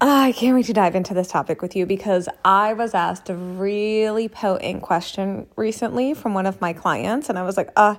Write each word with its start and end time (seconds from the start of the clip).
I 0.00 0.30
can't 0.30 0.54
wait 0.54 0.66
to 0.66 0.72
dive 0.72 0.94
into 0.94 1.12
this 1.12 1.26
topic 1.26 1.60
with 1.60 1.74
you 1.74 1.84
because 1.84 2.28
I 2.44 2.72
was 2.72 2.94
asked 2.94 3.30
a 3.30 3.34
really 3.34 4.28
potent 4.28 4.82
question 4.82 5.48
recently 5.56 6.14
from 6.14 6.34
one 6.34 6.46
of 6.46 6.60
my 6.60 6.72
clients, 6.72 7.28
and 7.28 7.36
I 7.36 7.42
was 7.42 7.56
like, 7.56 7.70
uh, 7.74 7.96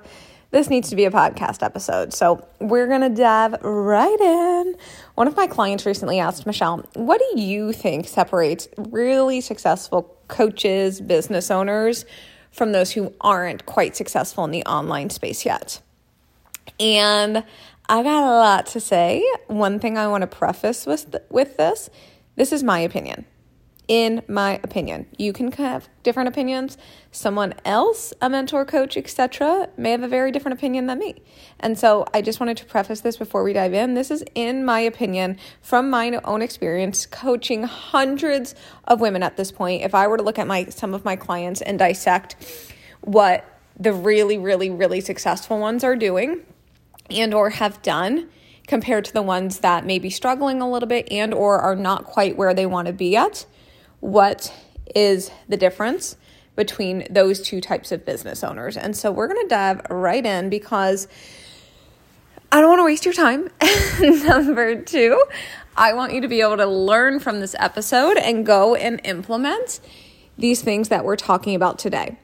this 0.52 0.70
needs 0.70 0.90
to 0.92 0.96
be 0.96 1.04
a 1.04 1.12
podcast 1.12 1.62
episode. 1.62 2.14
So 2.14 2.48
we're 2.60 2.88
going 2.88 3.02
to 3.02 3.10
dive 3.10 3.62
right 3.62 4.20
in. 4.20 4.76
One 5.16 5.28
of 5.28 5.36
my 5.36 5.46
clients 5.46 5.86
recently 5.86 6.20
asked 6.20 6.46
Michelle, 6.46 6.86
What 6.94 7.20
do 7.20 7.42
you 7.42 7.74
think 7.74 8.08
separates 8.08 8.70
really 8.78 9.42
successful 9.42 10.18
coaches, 10.30 11.02
business 11.02 11.52
owners 11.52 12.06
from 12.52 12.72
those 12.72 12.92
who 12.92 13.14
aren't 13.20 13.66
quite 13.66 13.98
successful 13.98 14.46
in 14.46 14.52
the 14.52 14.64
online 14.64 15.10
space 15.10 15.46
yet? 15.46 15.82
And 16.80 17.44
I 17.90 18.04
got 18.04 18.24
a 18.24 18.38
lot 18.38 18.68
to 18.68 18.80
say. 18.80 19.28
One 19.48 19.80
thing 19.80 19.98
I 19.98 20.08
want 20.08 20.22
to 20.22 20.28
preface 20.28 20.86
with 20.86 21.12
th- 21.12 21.24
with 21.32 21.58
this, 21.58 21.90
this 22.36 22.52
is 22.52 22.64
my 22.64 22.80
opinion. 22.80 23.26
In 23.88 24.22
my 24.28 24.60
opinion, 24.64 25.08
you 25.18 25.34
can 25.34 25.52
have 25.54 25.90
different 26.04 26.30
opinions. 26.30 26.78
Someone 27.12 27.56
else, 27.66 28.14
a 28.22 28.30
mentor, 28.30 28.64
coach, 28.64 28.96
etc., 28.96 29.70
may 29.76 29.90
have 29.90 30.04
a 30.04 30.08
very 30.08 30.32
different 30.32 30.60
opinion 30.60 30.86
than 30.86 31.00
me. 31.00 31.24
And 31.60 31.80
so 31.80 32.06
I 32.14 32.22
just 32.22 32.40
wanted 32.40 32.58
to 32.58 32.66
preface 32.66 33.02
this 33.02 33.18
before 33.18 33.44
we 33.44 33.54
dive 33.54 33.74
in. 33.74 33.96
This 33.96 34.12
is 34.12 34.24
in 34.36 34.64
my 34.64 34.82
opinion 34.82 35.40
from 35.64 35.90
my 35.90 36.12
own 36.24 36.44
experience 36.44 37.08
coaching 37.08 37.64
hundreds 37.64 38.54
of 38.84 39.02
women 39.02 39.24
at 39.24 39.36
this 39.36 39.52
point. 39.52 39.82
If 39.82 39.96
I 39.96 40.06
were 40.06 40.18
to 40.18 40.24
look 40.24 40.38
at 40.38 40.46
my 40.46 40.66
some 40.66 40.94
of 40.94 41.04
my 41.04 41.16
clients 41.16 41.64
and 41.64 41.80
dissect 41.80 42.36
what 43.02 43.44
the 43.80 43.94
really 43.94 44.38
really 44.38 44.70
really 44.70 45.02
successful 45.02 45.58
ones 45.58 45.84
are 45.84 45.96
doing, 45.96 46.46
and 47.12 47.34
or 47.34 47.50
have 47.52 47.82
done 47.82 48.30
compared 48.68 49.06
to 49.06 49.14
the 49.14 49.22
ones 49.22 49.60
that 49.60 49.86
may 49.86 50.00
be 50.00 50.10
struggling 50.10 50.62
a 50.62 50.70
little 50.70 50.88
bit 50.88 51.12
and 51.12 51.34
or 51.34 51.60
are 51.60 51.76
not 51.76 52.06
quite 52.06 52.38
where 52.38 52.54
they 52.54 52.66
want 52.66 52.88
to 52.88 52.94
be 52.94 53.16
at 53.16 53.46
what 54.00 54.54
is 54.96 55.32
the 55.48 55.58
difference 55.58 56.16
between 56.56 57.06
those 57.10 57.42
two 57.42 57.62
types 57.62 57.92
of 57.92 58.06
business 58.06 58.44
owners 58.44 58.78
and 58.78 58.96
so 58.96 59.12
we're 59.12 59.28
going 59.28 59.42
to 59.42 59.48
dive 59.48 59.82
right 59.90 60.26
in 60.26 60.50
because 60.50 61.08
I 62.52 62.62
don't 62.62 62.70
want 62.70 62.80
to 62.80 62.86
waste 62.86 63.06
your 63.06 63.14
time. 63.14 63.52
Number 64.02 64.82
two, 64.82 65.24
I 65.78 65.94
want 65.94 66.14
you 66.14 66.22
to 66.22 66.28
be 66.28 66.42
able 66.42 66.58
to 66.58 66.66
learn 66.66 67.20
from 67.20 67.42
this 67.42 67.56
episode 67.60 68.18
and 68.18 68.44
go 68.44 68.74
and 68.74 69.00
implement 69.04 69.80
these 70.36 70.64
things 70.64 70.90
that 70.90 71.06
we're 71.06 71.16
talking 71.16 71.54
about 71.54 71.78
today. 71.78 72.18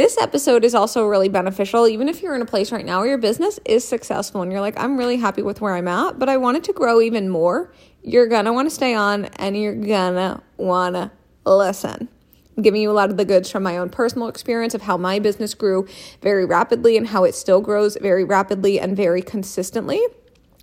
This 0.00 0.16
episode 0.16 0.64
is 0.64 0.74
also 0.74 1.04
really 1.06 1.28
beneficial, 1.28 1.86
even 1.86 2.08
if 2.08 2.22
you're 2.22 2.34
in 2.34 2.40
a 2.40 2.46
place 2.46 2.72
right 2.72 2.86
now 2.86 3.00
where 3.00 3.08
your 3.10 3.18
business 3.18 3.60
is 3.66 3.86
successful 3.86 4.40
and 4.40 4.50
you're 4.50 4.62
like, 4.62 4.82
I'm 4.82 4.96
really 4.96 5.18
happy 5.18 5.42
with 5.42 5.60
where 5.60 5.74
I'm 5.74 5.88
at, 5.88 6.18
but 6.18 6.26
I 6.26 6.38
want 6.38 6.56
it 6.56 6.64
to 6.64 6.72
grow 6.72 7.02
even 7.02 7.28
more. 7.28 7.70
You're 8.02 8.26
gonna 8.26 8.50
wanna 8.50 8.70
stay 8.70 8.94
on 8.94 9.26
and 9.36 9.58
you're 9.58 9.74
gonna 9.74 10.42
wanna 10.56 11.12
listen. 11.44 12.08
I'm 12.56 12.62
giving 12.62 12.80
you 12.80 12.90
a 12.90 12.94
lot 12.94 13.10
of 13.10 13.18
the 13.18 13.26
goods 13.26 13.50
from 13.50 13.62
my 13.62 13.76
own 13.76 13.90
personal 13.90 14.28
experience 14.28 14.72
of 14.72 14.80
how 14.80 14.96
my 14.96 15.18
business 15.18 15.52
grew 15.52 15.86
very 16.22 16.46
rapidly 16.46 16.96
and 16.96 17.08
how 17.08 17.24
it 17.24 17.34
still 17.34 17.60
grows 17.60 17.98
very 18.00 18.24
rapidly 18.24 18.80
and 18.80 18.96
very 18.96 19.20
consistently. 19.20 20.00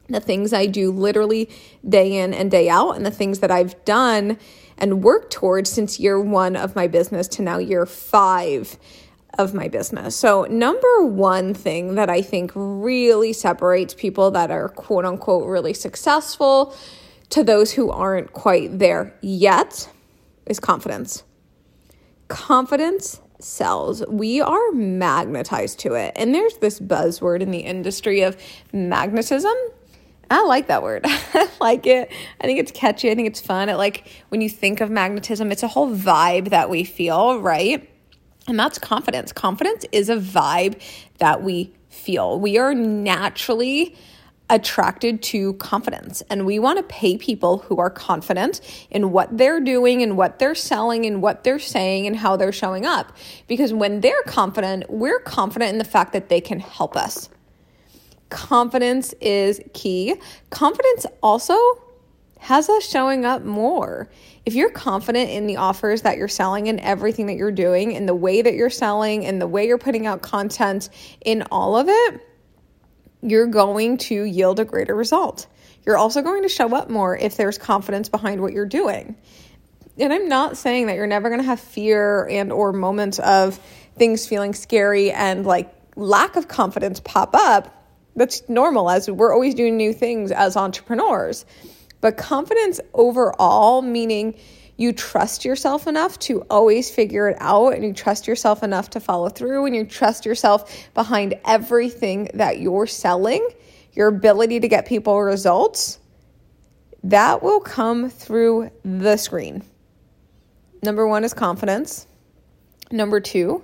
The 0.09 0.19
things 0.19 0.51
I 0.51 0.65
do 0.65 0.91
literally 0.91 1.47
day 1.87 2.17
in 2.17 2.33
and 2.33 2.49
day 2.49 2.69
out, 2.69 2.93
and 2.93 3.05
the 3.05 3.11
things 3.11 3.37
that 3.41 3.51
I've 3.51 3.85
done 3.85 4.39
and 4.79 5.03
worked 5.03 5.31
towards 5.31 5.69
since 5.69 5.99
year 5.99 6.19
one 6.19 6.55
of 6.55 6.75
my 6.75 6.87
business 6.87 7.27
to 7.27 7.43
now 7.43 7.59
year 7.59 7.85
five 7.85 8.79
of 9.37 9.53
my 9.53 9.67
business. 9.67 10.15
So, 10.15 10.43
number 10.45 11.05
one 11.05 11.53
thing 11.53 11.95
that 11.95 12.09
I 12.09 12.21
think 12.21 12.51
really 12.55 13.33
separates 13.33 13.93
people 13.93 14.31
that 14.31 14.51
are 14.51 14.69
quote 14.69 15.05
unquote 15.05 15.47
really 15.47 15.73
successful 15.73 16.75
to 17.29 17.43
those 17.43 17.71
who 17.73 17.91
aren't 17.91 18.33
quite 18.33 18.79
there 18.79 19.13
yet 19.21 19.89
is 20.45 20.59
confidence. 20.59 21.23
Confidence 22.27 23.21
sells. 23.39 24.05
We 24.07 24.41
are 24.41 24.71
magnetized 24.71 25.79
to 25.79 25.93
it. 25.93 26.13
And 26.15 26.33
there's 26.33 26.57
this 26.57 26.79
buzzword 26.79 27.41
in 27.41 27.51
the 27.51 27.59
industry 27.59 28.21
of 28.21 28.37
magnetism. 28.73 29.53
I 30.29 30.43
like 30.43 30.67
that 30.67 30.83
word. 30.83 31.03
I 31.05 31.49
like 31.61 31.85
it. 31.85 32.11
I 32.41 32.45
think 32.45 32.59
it's 32.59 32.71
catchy. 32.71 33.09
I 33.11 33.15
think 33.15 33.27
it's 33.27 33.39
fun. 33.39 33.69
It 33.69 33.75
like 33.75 34.07
when 34.29 34.41
you 34.41 34.49
think 34.49 34.81
of 34.81 34.89
magnetism, 34.89 35.51
it's 35.51 35.63
a 35.63 35.67
whole 35.67 35.89
vibe 35.93 36.49
that 36.49 36.69
we 36.69 36.83
feel, 36.83 37.39
right? 37.39 37.89
And 38.47 38.57
that's 38.57 38.79
confidence. 38.79 39.31
Confidence 39.33 39.85
is 39.91 40.09
a 40.09 40.17
vibe 40.17 40.81
that 41.17 41.43
we 41.43 41.73
feel. 41.89 42.39
We 42.39 42.57
are 42.57 42.73
naturally 42.73 43.95
attracted 44.49 45.21
to 45.21 45.53
confidence 45.55 46.23
and 46.29 46.45
we 46.45 46.57
want 46.57 46.77
to 46.77 46.83
pay 46.83 47.17
people 47.17 47.57
who 47.57 47.79
are 47.79 47.89
confident 47.89 48.61
in 48.89 49.11
what 49.11 49.37
they're 49.37 49.59
doing 49.59 50.01
and 50.01 50.15
what 50.15 50.39
they're 50.39 50.55
selling 50.55 51.05
and 51.05 51.21
what 51.21 51.43
they're 51.43 51.59
saying 51.59 52.07
and 52.07 52.15
how 52.15 52.37
they're 52.37 52.53
showing 52.53 52.85
up 52.85 53.11
because 53.47 53.73
when 53.73 53.99
they're 53.99 54.23
confident 54.23 54.89
we're 54.89 55.19
confident 55.19 55.71
in 55.71 55.77
the 55.77 55.83
fact 55.83 56.13
that 56.13 56.29
they 56.29 56.39
can 56.39 56.61
help 56.61 56.95
us 56.95 57.27
confidence 58.29 59.13
is 59.19 59.59
key 59.73 60.15
confidence 60.49 61.05
also 61.21 61.57
has 62.47 62.69
us 62.69 62.89
showing 62.89 63.25
up 63.25 63.43
more. 63.43 64.07
If 64.45 64.55
you're 64.55 64.69
confident 64.69 65.29
in 65.29 65.47
the 65.47 65.57
offers 65.57 66.03
that 66.03 66.15
you're 66.15 66.29
selling 66.29 66.69
and 66.69 66.79
everything 66.79 67.25
that 67.25 67.35
you're 67.35 67.51
doing, 67.51 67.93
and 67.93 68.07
the 68.07 68.15
way 68.15 68.41
that 68.41 68.53
you're 68.53 68.69
selling, 68.69 69.25
and 69.25 69.41
the 69.41 69.47
way 69.47 69.67
you're 69.67 69.77
putting 69.77 70.07
out 70.07 70.21
content 70.21 70.87
in 71.25 71.43
all 71.51 71.75
of 71.75 71.89
it, 71.89 72.21
you're 73.21 73.47
going 73.47 73.97
to 73.97 74.23
yield 74.23 74.61
a 74.61 74.63
greater 74.63 74.95
result. 74.95 75.47
You're 75.85 75.97
also 75.97 76.21
going 76.21 76.43
to 76.43 76.47
show 76.47 76.73
up 76.73 76.89
more 76.89 77.17
if 77.17 77.35
there's 77.35 77.57
confidence 77.57 78.07
behind 78.07 78.39
what 78.39 78.53
you're 78.53 78.65
doing. 78.65 79.17
And 79.97 80.13
I'm 80.13 80.29
not 80.29 80.55
saying 80.55 80.87
that 80.87 80.95
you're 80.95 81.05
never 81.05 81.27
going 81.27 81.41
to 81.41 81.47
have 81.47 81.59
fear 81.59 82.29
and 82.29 82.53
or 82.53 82.71
moments 82.71 83.19
of 83.19 83.59
things 83.97 84.25
feeling 84.25 84.53
scary 84.53 85.11
and 85.11 85.45
like 85.45 85.69
lack 85.97 86.37
of 86.37 86.47
confidence 86.47 87.01
pop 87.01 87.35
up. 87.35 87.73
That's 88.15 88.47
normal 88.47 88.89
as 88.89 89.11
we're 89.11 89.33
always 89.33 89.53
doing 89.53 89.75
new 89.75 89.91
things 89.91 90.31
as 90.31 90.55
entrepreneurs. 90.55 91.45
But 92.01 92.17
confidence 92.17 92.79
overall, 92.93 93.81
meaning 93.81 94.35
you 94.77 94.93
trust 94.93 95.43
yourself 95.43 95.87
enough 95.87 96.19
to 96.19 96.41
always 96.49 96.91
figure 96.91 97.27
it 97.27 97.37
out 97.39 97.73
and 97.73 97.83
you 97.83 97.93
trust 97.93 98.27
yourself 98.27 98.61
enough 98.61 98.91
to 98.91 98.99
follow 98.99 99.29
through 99.29 99.65
and 99.65 99.75
you 99.75 99.85
trust 99.85 100.25
yourself 100.25 100.87
behind 100.93 101.33
everything 101.45 102.29
that 102.35 102.59
you're 102.59 102.85
selling, 102.85 103.45
your 103.93 104.07
ability 104.07 104.59
to 104.59 104.67
get 104.67 104.85
people 104.85 105.19
results, 105.19 105.99
that 107.03 107.41
will 107.41 107.59
come 107.59 108.09
through 108.09 108.69
the 108.85 109.17
screen. 109.17 109.63
Number 110.83 111.07
one 111.07 111.23
is 111.23 111.33
confidence. 111.33 112.05
Number 112.91 113.19
two, 113.19 113.63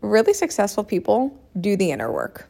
really 0.00 0.32
successful 0.32 0.84
people 0.84 1.38
do 1.60 1.76
the 1.76 1.90
inner 1.90 2.10
work. 2.10 2.48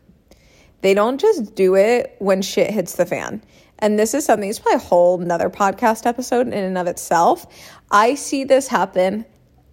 They 0.83 0.95
don't 0.95 1.21
just 1.21 1.55
do 1.55 1.75
it 1.75 2.15
when 2.19 2.43
shit 2.43 2.71
hits 2.71 2.95
the 2.95 3.07
fan. 3.07 3.43
And 3.85 3.99
this 3.99 4.15
is 4.15 4.25
something, 4.25 4.49
it's 4.49 4.59
probably 4.59 4.77
a 4.77 4.79
whole 4.79 5.21
another 5.21 5.51
podcast 5.51 6.07
episode 6.07 6.47
in 6.47 6.55
and 6.55 6.79
of 6.79 6.87
itself. 6.87 7.47
I 7.91 8.15
see 8.15 8.45
this 8.45 8.67
happen 8.67 9.27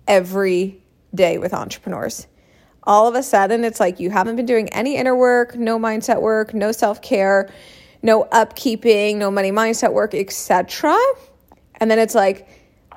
every 0.05 0.83
day 1.15 1.37
with 1.37 1.53
entrepreneurs. 1.53 2.27
All 2.83 3.07
of 3.07 3.15
a 3.15 3.23
sudden, 3.23 3.63
it's 3.63 3.79
like 3.79 4.01
you 4.01 4.09
haven't 4.09 4.35
been 4.35 4.45
doing 4.45 4.67
any 4.73 4.97
inner 4.97 5.15
work, 5.15 5.55
no 5.55 5.79
mindset 5.79 6.21
work, 6.21 6.53
no 6.53 6.73
self 6.73 7.01
care, 7.01 7.49
no 8.03 8.25
upkeeping, 8.33 9.15
no 9.15 9.31
money 9.31 9.53
mindset 9.53 9.93
work, 9.93 10.13
etc. 10.13 10.93
And 11.75 11.89
then 11.89 11.97
it's 11.97 12.13
like 12.13 12.49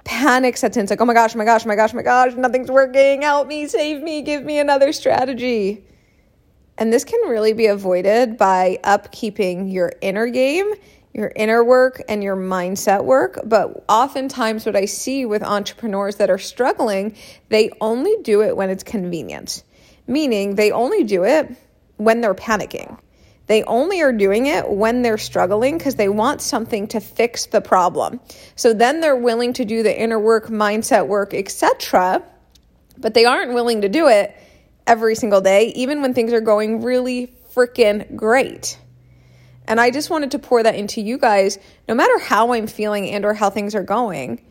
panic 0.03 0.57
sets 0.57 0.77
in. 0.77 0.83
It's 0.83 0.91
like, 0.91 1.01
oh 1.01 1.05
my 1.05 1.15
gosh, 1.15 1.37
oh 1.37 1.39
my 1.39 1.45
gosh, 1.45 1.65
oh 1.65 1.69
my 1.69 1.77
gosh, 1.77 1.95
oh 1.95 1.97
my 1.97 2.03
gosh, 2.03 2.35
nothing's 2.35 2.73
working. 2.73 3.23
Help 3.23 3.47
me, 3.47 3.69
save 3.69 4.03
me, 4.03 4.23
give 4.23 4.43
me 4.43 4.59
another 4.59 4.93
strategy. 4.93 5.87
And 6.77 6.93
this 6.93 7.05
can 7.05 7.29
really 7.29 7.53
be 7.53 7.67
avoided 7.67 8.37
by 8.37 8.81
upkeeping 8.83 9.73
your 9.73 9.93
inner 10.01 10.27
game, 10.27 10.73
your 11.15 11.33
inner 11.37 11.63
work, 11.63 12.03
and 12.09 12.23
your 12.25 12.37
mindset 12.37 13.05
work. 13.05 13.39
But 13.45 13.85
oftentimes, 13.89 14.67
what 14.67 14.75
I 14.75 14.85
see 14.85 15.25
with 15.25 15.45
entrepreneurs 15.45 16.17
that 16.17 16.29
are 16.29 16.39
struggling, 16.39 17.17
they 17.49 17.71
only 17.81 18.17
do 18.23 18.43
it 18.43 18.57
when 18.57 18.69
it's 18.69 18.83
convenient, 18.83 19.63
meaning 20.09 20.57
they 20.57 20.73
only 20.73 21.05
do 21.05 21.25
it 21.25 21.55
when 21.97 22.21
they're 22.21 22.35
panicking. 22.35 22.99
They 23.47 23.63
only 23.65 24.01
are 24.01 24.13
doing 24.13 24.47
it 24.47 24.69
when 24.69 25.03
they're 25.03 25.19
struggling 25.19 25.79
because 25.79 25.95
they 25.95 26.09
want 26.09 26.41
something 26.41 26.89
to 26.89 27.01
fix 27.01 27.47
the 27.47 27.61
problem. 27.61 28.19
So 28.57 28.73
then 28.73 29.01
they're 29.01 29.17
willing 29.17 29.53
to 29.55 29.65
do 29.65 29.83
the 29.83 29.97
inner 29.97 30.19
work, 30.19 30.47
mindset 30.47 31.07
work, 31.07 31.33
etc. 31.33 32.23
But 32.99 33.15
they 33.15 33.25
aren't 33.25 33.55
willing 33.55 33.83
to 33.83 33.89
do 33.89 34.09
it 34.09 34.35
every 34.87 35.15
single 35.15 35.41
day, 35.41 35.67
even 35.77 36.03
when 36.03 36.13
things 36.15 36.33
are 36.33 36.41
going 36.41 36.83
really 36.83 37.35
freaking 37.55 38.17
great. 38.17 38.79
And 39.67 39.81
I 39.81 39.91
just 39.91 40.11
wanted 40.11 40.31
to 40.33 40.39
pour 40.39 40.63
that 40.63 40.75
into 40.75 41.01
you 41.01 41.19
guys, 41.19 41.59
no 41.89 41.95
matter 41.95 42.19
how 42.19 42.53
I'm 42.53 42.67
feeling 42.67 43.11
and 43.11 43.25
or 43.25 43.35
how 43.35 43.51
things 43.51 43.75
are 43.75 43.83
going. 43.83 44.43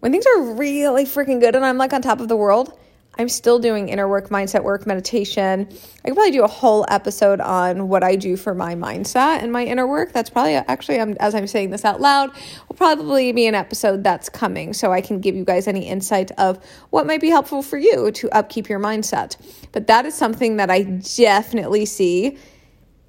When 0.00 0.12
things 0.12 0.26
are 0.26 0.54
really 0.54 1.04
freaking 1.04 1.40
good 1.40 1.54
and 1.54 1.64
I'm 1.64 1.78
like 1.78 1.92
on 1.92 2.02
top 2.02 2.20
of 2.20 2.28
the 2.28 2.36
world, 2.36 2.76
I'm 3.18 3.28
still 3.28 3.58
doing 3.58 3.90
inner 3.90 4.08
work, 4.08 4.30
mindset 4.30 4.64
work, 4.64 4.86
meditation. 4.86 5.68
I 6.02 6.08
could 6.08 6.14
probably 6.14 6.30
do 6.30 6.44
a 6.44 6.48
whole 6.48 6.86
episode 6.88 7.40
on 7.40 7.88
what 7.88 8.02
I 8.02 8.16
do 8.16 8.38
for 8.38 8.54
my 8.54 8.74
mindset 8.74 9.42
and 9.42 9.52
my 9.52 9.64
inner 9.64 9.86
work. 9.86 10.12
That's 10.12 10.30
probably 10.30 10.54
actually, 10.54 10.98
I'm, 10.98 11.12
as 11.20 11.34
I'm 11.34 11.46
saying 11.46 11.70
this 11.70 11.84
out 11.84 12.00
loud, 12.00 12.30
will 12.68 12.76
probably 12.76 13.30
be 13.32 13.46
an 13.46 13.54
episode 13.54 14.02
that's 14.02 14.30
coming 14.30 14.72
so 14.72 14.92
I 14.92 15.02
can 15.02 15.20
give 15.20 15.36
you 15.36 15.44
guys 15.44 15.68
any 15.68 15.86
insight 15.86 16.30
of 16.38 16.58
what 16.88 17.06
might 17.06 17.20
be 17.20 17.28
helpful 17.28 17.62
for 17.62 17.76
you 17.76 18.10
to 18.12 18.30
upkeep 18.30 18.70
your 18.70 18.80
mindset. 18.80 19.36
But 19.72 19.88
that 19.88 20.06
is 20.06 20.14
something 20.14 20.56
that 20.56 20.70
I 20.70 20.82
definitely 20.82 21.84
see 21.84 22.38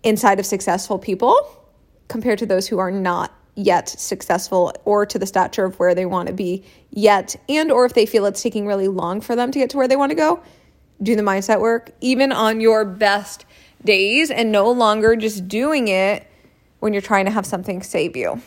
inside 0.04 0.40
of 0.40 0.46
successful 0.46 1.00
people 1.00 1.36
compared 2.08 2.40
to 2.40 2.46
those 2.46 2.68
who 2.68 2.80
are 2.80 2.92
not 2.92 3.34
yet 3.56 3.88
successful 3.88 4.74
or 4.84 5.06
to 5.06 5.20
the 5.20 5.26
stature 5.26 5.66
of 5.66 5.78
where 5.80 5.94
they 5.94 6.06
want 6.06 6.28
to 6.28 6.34
be 6.34 6.64
yet 6.90 7.36
and 7.48 7.72
or 7.72 7.86
if 7.86 7.94
they 7.94 8.06
feel 8.06 8.26
it's 8.26 8.42
taking 8.42 8.66
really 8.66 8.88
long 8.88 9.22
for 9.22 9.36
them 9.36 9.52
to 9.52 9.60
get 9.60 9.70
to 9.70 9.78
where 9.78 9.88
they 9.88 9.96
want 9.96 10.10
to 10.10 10.16
go 10.16 10.42
do 11.02 11.16
the 11.16 11.22
mindset 11.22 11.60
work 11.60 11.92
even 12.02 12.32
on 12.32 12.62
your 12.62 12.84
best 12.84 13.46
days 13.86 14.32
and 14.32 14.52
no 14.52 14.72
longer 14.72 15.16
just 15.16 15.48
doing 15.48 15.88
it 15.88 16.26
when 16.80 16.94
you're 16.94 17.02
trying 17.02 17.26
to 17.26 17.32
have 17.32 17.46
something 17.46 17.84
save 17.84 18.18
you 18.18 18.42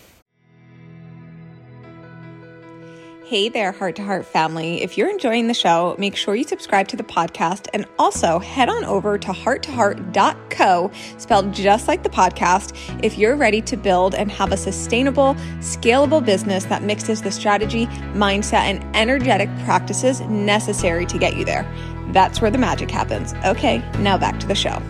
Hey 3.26 3.49
there, 3.49 3.73
Heart 3.73 3.96
to 3.96 4.05
Heart 4.05 4.25
family. 4.25 4.84
If 4.84 4.96
you're 4.96 5.11
enjoying 5.11 5.49
the 5.49 5.52
show, 5.52 5.96
make 5.99 6.14
sure 6.14 6.37
you 6.37 6.44
subscribe 6.44 6.87
to 6.87 6.96
the 6.96 7.02
podcast 7.02 7.67
and 7.75 7.84
also 7.99 8.38
head 8.38 8.69
on 8.69 8.84
over 8.84 9.19
to 9.19 9.32
hearttoheart.co, 9.32 10.93
spelled 11.19 11.52
just 11.52 11.88
like 11.88 12.05
the 12.05 12.08
podcast, 12.08 12.78
if 13.02 13.19
you're 13.19 13.34
ready 13.34 13.61
to 13.62 13.76
build 13.76 14.14
and 14.14 14.31
have 14.31 14.52
a 14.52 14.56
sustainable, 14.56 15.34
scalable 15.58 16.25
business 16.25 16.67
that 16.67 16.84
mixes 16.84 17.20
the 17.20 17.32
strategy, 17.32 17.87
mindset, 18.14 18.62
and 18.62 18.96
energetic 18.96 19.49
practices 19.64 20.20
necessary 20.20 21.05
to 21.06 21.19
get 21.19 21.37
you 21.37 21.44
there. 21.44 21.69
That's 22.12 22.40
where 22.40 22.52
the 22.52 22.58
magic 22.58 22.93
happens. 22.93 23.34
Okay, 23.44 23.79
now 23.99 24.17
back 24.17 24.38
to 24.38 24.46
the 24.46 24.55
show. 24.55 24.81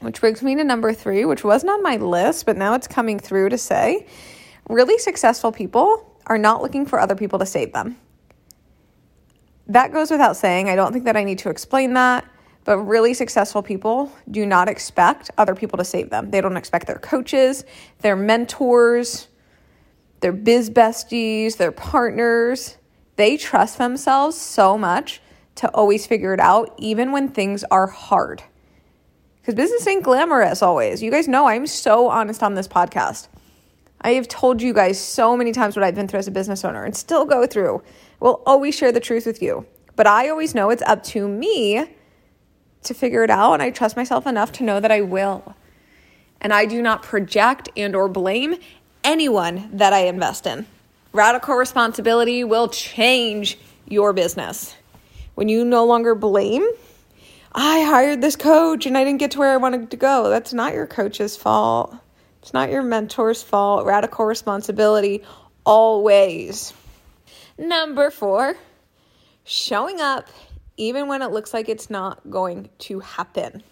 Which 0.00 0.20
brings 0.20 0.42
me 0.42 0.54
to 0.56 0.64
number 0.64 0.92
three, 0.92 1.24
which 1.24 1.42
wasn't 1.42 1.70
on 1.70 1.82
my 1.82 1.96
list, 1.96 2.46
but 2.46 2.56
now 2.56 2.74
it's 2.74 2.86
coming 2.86 3.18
through 3.18 3.48
to 3.50 3.58
say 3.58 4.06
really 4.68 4.98
successful 4.98 5.52
people 5.52 6.20
are 6.26 6.38
not 6.38 6.60
looking 6.60 6.86
for 6.86 6.98
other 7.00 7.14
people 7.14 7.38
to 7.38 7.46
save 7.46 7.72
them. 7.72 7.96
That 9.68 9.92
goes 9.92 10.10
without 10.10 10.36
saying. 10.36 10.68
I 10.68 10.76
don't 10.76 10.92
think 10.92 11.04
that 11.06 11.16
I 11.16 11.24
need 11.24 11.38
to 11.40 11.50
explain 11.50 11.94
that, 11.94 12.24
but 12.64 12.78
really 12.78 13.14
successful 13.14 13.62
people 13.62 14.12
do 14.30 14.44
not 14.44 14.68
expect 14.68 15.30
other 15.38 15.54
people 15.54 15.78
to 15.78 15.84
save 15.84 16.10
them. 16.10 16.30
They 16.30 16.40
don't 16.40 16.56
expect 16.56 16.86
their 16.86 16.98
coaches, 16.98 17.64
their 18.00 18.16
mentors, 18.16 19.28
their 20.20 20.32
biz 20.32 20.70
besties, 20.70 21.56
their 21.56 21.72
partners. 21.72 22.76
They 23.16 23.36
trust 23.36 23.78
themselves 23.78 24.36
so 24.36 24.76
much 24.76 25.20
to 25.56 25.68
always 25.70 26.06
figure 26.06 26.34
it 26.34 26.40
out, 26.40 26.74
even 26.76 27.12
when 27.12 27.28
things 27.28 27.64
are 27.70 27.86
hard 27.86 28.42
because 29.46 29.54
business 29.54 29.86
ain't 29.86 30.02
glamorous 30.02 30.60
always. 30.60 31.00
You 31.00 31.12
guys 31.12 31.28
know 31.28 31.46
I'm 31.46 31.68
so 31.68 32.08
honest 32.08 32.42
on 32.42 32.54
this 32.54 32.66
podcast. 32.66 33.28
I 34.00 34.14
have 34.14 34.26
told 34.26 34.60
you 34.60 34.74
guys 34.74 34.98
so 34.98 35.36
many 35.36 35.52
times 35.52 35.76
what 35.76 35.84
I've 35.84 35.94
been 35.94 36.08
through 36.08 36.18
as 36.18 36.26
a 36.26 36.32
business 36.32 36.64
owner 36.64 36.82
and 36.82 36.96
still 36.96 37.24
go 37.24 37.46
through. 37.46 37.80
We'll 38.18 38.42
always 38.44 38.74
share 38.74 38.90
the 38.90 38.98
truth 38.98 39.24
with 39.24 39.40
you. 39.40 39.64
But 39.94 40.08
I 40.08 40.30
always 40.30 40.52
know 40.52 40.70
it's 40.70 40.82
up 40.82 41.04
to 41.04 41.28
me 41.28 41.86
to 42.82 42.92
figure 42.92 43.22
it 43.22 43.30
out 43.30 43.52
and 43.52 43.62
I 43.62 43.70
trust 43.70 43.96
myself 43.96 44.26
enough 44.26 44.50
to 44.54 44.64
know 44.64 44.80
that 44.80 44.90
I 44.90 45.02
will. 45.02 45.54
And 46.40 46.52
I 46.52 46.66
do 46.66 46.82
not 46.82 47.04
project 47.04 47.68
and 47.76 47.94
or 47.94 48.08
blame 48.08 48.56
anyone 49.04 49.70
that 49.74 49.92
I 49.92 50.06
invest 50.06 50.48
in. 50.48 50.66
Radical 51.12 51.54
responsibility 51.54 52.42
will 52.42 52.66
change 52.66 53.58
your 53.86 54.12
business. 54.12 54.74
When 55.36 55.48
you 55.48 55.64
no 55.64 55.84
longer 55.84 56.16
blame 56.16 56.66
I 57.58 57.84
hired 57.84 58.20
this 58.20 58.36
coach 58.36 58.84
and 58.84 58.98
I 58.98 59.04
didn't 59.04 59.18
get 59.18 59.30
to 59.30 59.38
where 59.38 59.50
I 59.50 59.56
wanted 59.56 59.90
to 59.90 59.96
go. 59.96 60.28
That's 60.28 60.52
not 60.52 60.74
your 60.74 60.86
coach's 60.86 61.38
fault. 61.38 61.96
It's 62.42 62.52
not 62.52 62.70
your 62.70 62.82
mentor's 62.82 63.42
fault. 63.42 63.86
Radical 63.86 64.26
responsibility 64.26 65.24
always. 65.64 66.74
Number 67.56 68.10
four, 68.10 68.56
showing 69.44 70.02
up 70.02 70.28
even 70.76 71.08
when 71.08 71.22
it 71.22 71.30
looks 71.30 71.54
like 71.54 71.70
it's 71.70 71.88
not 71.88 72.28
going 72.28 72.68
to 72.80 73.00
happen. 73.00 73.62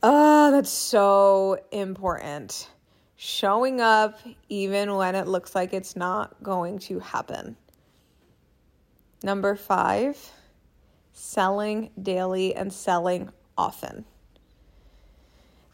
Oh, 0.00 0.52
that's 0.52 0.70
so 0.70 1.58
important. 1.72 2.68
Showing 3.16 3.80
up 3.80 4.20
even 4.48 4.94
when 4.94 5.16
it 5.16 5.26
looks 5.26 5.56
like 5.56 5.72
it's 5.72 5.96
not 5.96 6.40
going 6.44 6.78
to 6.78 7.00
happen. 7.00 7.56
Number 9.24 9.56
five, 9.56 10.16
selling 11.18 11.90
daily 12.00 12.54
and 12.54 12.72
selling 12.72 13.28
often. 13.56 14.04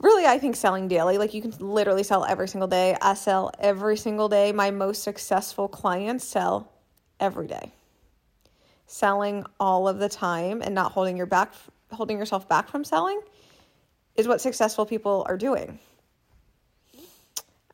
Really, 0.01 0.27
I 0.27 0.39
think 0.39 0.57
selling 0.57 0.89
daily, 0.89 1.19
like 1.19 1.35
you 1.35 1.43
can 1.43 1.53
literally 1.59 2.03
sell 2.03 2.25
every 2.25 2.49
single 2.49 2.69
day. 2.69 2.97
I 3.01 3.15
sell 3.15 3.51
every 3.59 3.97
single 3.97 4.29
day. 4.29 4.53
My 4.53 4.71
most 4.71 5.03
successful 5.03 5.69
clients 5.69 6.25
sell 6.25 6.73
every 7.21 7.47
day. 7.47 7.73
Selling 8.87 9.45
all 9.61 9.87
of 9.87 9.99
the 9.99 10.09
time 10.09 10.63
and 10.63 10.75
not 10.75 10.93
holding 10.93 11.17
your 11.17 11.27
back 11.27 11.53
holding 11.93 12.19
yourself 12.19 12.49
back 12.49 12.69
from 12.69 12.83
selling 12.83 13.21
is 14.17 14.27
what 14.27 14.41
successful 14.41 14.85
people 14.85 15.25
are 15.29 15.37
doing. 15.37 15.79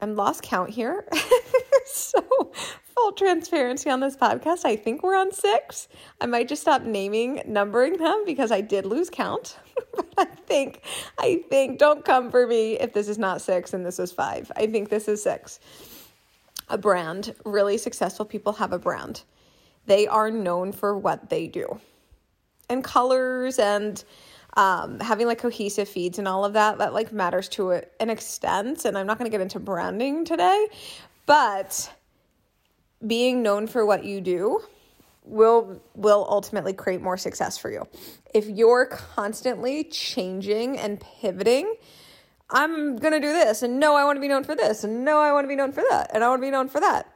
I'm 0.01 0.15
lost 0.15 0.43
count 0.43 0.71
here. 0.71 1.09
so 1.95 2.53
full 2.95 3.13
transparency 3.13 3.91
on 3.91 4.01
this 4.01 4.17
podcast, 4.17 4.65
I 4.65 4.77
think 4.77 5.03
we're 5.03 5.17
on 5.17 5.33
six. 5.33 5.89
I 6.21 6.27
might 6.27 6.49
just 6.49 6.63
stop 6.63 6.83
naming, 6.83 7.43
numbering 7.47 7.97
them 7.97 8.25
because 8.27 8.53
I 8.53 8.61
did 8.61 8.87
lose 8.87 9.11
count. 9.11 9.59
but 9.97 10.09
I 10.19 10.25
think, 10.25 10.83
I 11.19 11.45
think, 11.49 11.79
don't 11.79 12.05
come 12.05 12.31
for 12.31 12.47
me 12.47 12.79
if 12.79 12.93
this 12.93 13.09
is 13.09 13.19
not 13.19 13.41
six 13.41 13.73
and 13.73 13.85
this 13.85 13.99
is 13.99 14.13
five. 14.13 14.51
I 14.57 14.67
think 14.67 14.89
this 14.89 15.09
is 15.09 15.23
six. 15.23 15.61
A 16.69 16.79
brand, 16.79 17.35
really 17.45 17.79
successful 17.79 18.25
people 18.25 18.53
have 18.55 18.73
a 18.73 18.79
brand. 18.79 19.23
They 19.87 20.07
are 20.07 20.31
known 20.31 20.73
for 20.73 20.97
what 20.97 21.31
they 21.31 21.47
do. 21.47 21.81
And 22.69 22.85
colors 22.85 23.59
and 23.59 24.03
um, 24.57 25.01
having 25.01 25.27
like 25.27 25.39
cohesive 25.39 25.89
feeds 25.89 26.19
and 26.19 26.29
all 26.29 26.45
of 26.45 26.53
that, 26.55 26.79
that 26.79 26.93
like 26.93 27.13
matters 27.13 27.49
to 27.51 27.73
an 27.73 28.11
extent. 28.11 28.85
And 28.85 28.97
I'm 28.99 29.07
not 29.07 29.19
going 29.19 29.31
to 29.31 29.35
get 29.35 29.41
into 29.41 29.59
branding 29.59 30.25
today, 30.25 30.69
but 31.31 31.93
being 33.07 33.41
known 33.41 33.69
for 33.69 33.87
what 33.87 34.03
you 34.05 34.21
do 34.21 34.61
will 35.23 35.81
will 35.95 36.27
ultimately 36.29 36.73
create 36.73 37.01
more 37.01 37.17
success 37.17 37.57
for 37.57 37.71
you. 37.71 37.87
If 38.35 38.49
you're 38.49 38.87
constantly 38.87 39.85
changing 39.85 40.77
and 40.77 40.99
pivoting, 40.99 41.77
I'm 42.51 42.97
going 42.97 43.13
to 43.13 43.21
do 43.21 43.33
this 43.33 43.63
and 43.63 43.79
no 43.79 43.95
I 43.95 44.03
want 44.03 44.17
to 44.17 44.21
be 44.21 44.27
known 44.27 44.43
for 44.43 44.57
this 44.57 44.83
and 44.83 45.05
no 45.05 45.21
I 45.21 45.33
want 45.33 45.45
to 45.45 45.49
be 45.49 45.55
known 45.55 45.71
for 45.71 45.85
that 45.89 46.11
and 46.13 46.25
I 46.25 46.29
want 46.29 46.43
to 46.43 46.47
be 46.47 46.51
known 46.51 46.69
for 46.69 46.81
that. 46.81 47.07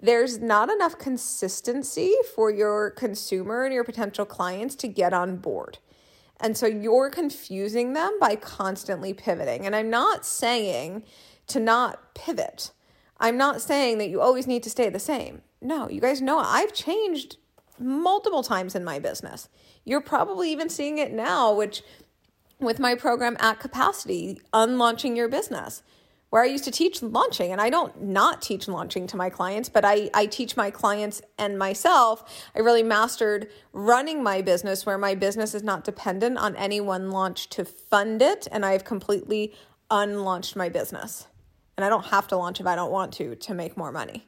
There's 0.00 0.38
not 0.38 0.70
enough 0.70 0.96
consistency 0.96 2.14
for 2.36 2.52
your 2.52 2.92
consumer 2.92 3.64
and 3.64 3.74
your 3.74 3.82
potential 3.82 4.24
clients 4.24 4.76
to 4.76 4.86
get 4.86 5.12
on 5.12 5.38
board. 5.38 5.78
And 6.38 6.56
so 6.56 6.66
you're 6.66 7.10
confusing 7.10 7.92
them 7.94 8.18
by 8.20 8.36
constantly 8.36 9.14
pivoting. 9.14 9.66
And 9.66 9.74
I'm 9.74 9.90
not 9.90 10.24
saying 10.24 11.02
to 11.48 11.58
not 11.58 12.14
pivot. 12.14 12.70
I'm 13.18 13.36
not 13.36 13.60
saying 13.60 13.98
that 13.98 14.08
you 14.08 14.20
always 14.20 14.46
need 14.46 14.62
to 14.64 14.70
stay 14.70 14.88
the 14.88 14.98
same. 14.98 15.42
No, 15.60 15.88
you 15.88 16.00
guys 16.00 16.20
know 16.20 16.38
I've 16.38 16.72
changed 16.72 17.36
multiple 17.78 18.42
times 18.42 18.74
in 18.74 18.84
my 18.84 18.98
business. 18.98 19.48
You're 19.84 20.00
probably 20.00 20.50
even 20.50 20.68
seeing 20.68 20.98
it 20.98 21.12
now, 21.12 21.54
which 21.54 21.82
with 22.60 22.78
my 22.78 22.94
program 22.94 23.36
at 23.40 23.60
capacity, 23.60 24.40
unlaunching 24.52 25.16
your 25.16 25.28
business, 25.28 25.82
where 26.30 26.42
I 26.42 26.46
used 26.46 26.64
to 26.64 26.70
teach 26.70 27.02
launching. 27.02 27.52
And 27.52 27.60
I 27.60 27.70
don't 27.70 28.02
not 28.02 28.42
teach 28.42 28.66
launching 28.66 29.06
to 29.08 29.16
my 29.16 29.30
clients, 29.30 29.68
but 29.68 29.84
I, 29.84 30.10
I 30.14 30.26
teach 30.26 30.56
my 30.56 30.70
clients 30.70 31.22
and 31.38 31.58
myself. 31.58 32.48
I 32.56 32.60
really 32.60 32.82
mastered 32.82 33.48
running 33.72 34.22
my 34.22 34.42
business 34.42 34.84
where 34.84 34.98
my 34.98 35.14
business 35.14 35.54
is 35.54 35.62
not 35.62 35.84
dependent 35.84 36.38
on 36.38 36.56
any 36.56 36.80
one 36.80 37.10
launch 37.10 37.48
to 37.50 37.64
fund 37.64 38.22
it. 38.22 38.48
And 38.50 38.64
I've 38.64 38.84
completely 38.84 39.54
unlaunched 39.90 40.56
my 40.56 40.68
business 40.68 41.28
and 41.76 41.84
I 41.84 41.88
don't 41.88 42.06
have 42.06 42.26
to 42.28 42.36
launch 42.36 42.60
if 42.60 42.66
I 42.66 42.76
don't 42.76 42.90
want 42.90 43.12
to 43.14 43.34
to 43.34 43.54
make 43.54 43.76
more 43.76 43.92
money. 43.92 44.26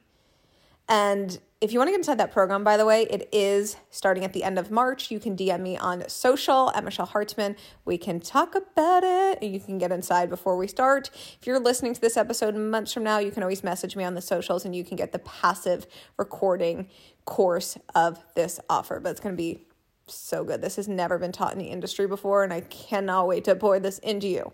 And 0.89 1.37
if 1.59 1.73
you 1.73 1.79
want 1.79 1.87
to 1.87 1.91
get 1.91 1.99
inside 1.99 2.19
that 2.19 2.31
program, 2.31 2.63
by 2.63 2.77
the 2.77 2.85
way, 2.85 3.07
it 3.09 3.27
is 3.31 3.77
starting 3.89 4.23
at 4.23 4.31
the 4.33 4.43
end 4.43 4.59
of 4.59 4.69
March. 4.69 5.09
You 5.09 5.19
can 5.19 5.35
DM 5.35 5.59
me 5.59 5.75
on 5.75 6.07
social 6.07 6.71
at 6.75 6.83
Michelle 6.83 7.07
Hartzman. 7.07 7.57
We 7.83 7.97
can 7.97 8.19
talk 8.19 8.55
about 8.55 9.03
it. 9.03 9.41
You 9.43 9.59
can 9.59 9.77
get 9.79 9.91
inside 9.91 10.29
before 10.29 10.55
we 10.55 10.67
start. 10.67 11.09
If 11.41 11.47
you're 11.47 11.59
listening 11.59 11.93
to 11.93 11.99
this 11.99 12.15
episode 12.15 12.55
months 12.55 12.93
from 12.93 13.03
now, 13.03 13.17
you 13.17 13.31
can 13.31 13.43
always 13.43 13.63
message 13.63 13.95
me 13.95 14.03
on 14.03 14.13
the 14.13 14.21
socials 14.21 14.65
and 14.65 14.75
you 14.75 14.85
can 14.85 14.95
get 14.95 15.11
the 15.11 15.19
passive 15.19 15.87
recording 16.15 16.87
course 17.25 17.77
of 17.95 18.23
this 18.35 18.59
offer. 18.69 18.99
But 18.99 19.09
it's 19.09 19.19
going 19.19 19.33
to 19.33 19.37
be 19.37 19.65
so 20.05 20.43
good. 20.43 20.61
This 20.61 20.75
has 20.75 20.87
never 20.87 21.17
been 21.17 21.31
taught 21.31 21.53
in 21.53 21.59
the 21.59 21.65
industry 21.65 22.07
before, 22.07 22.43
and 22.43 22.53
I 22.53 22.61
cannot 22.61 23.27
wait 23.27 23.43
to 23.45 23.55
pour 23.55 23.79
this 23.79 23.99
into 23.99 24.27
you. 24.27 24.53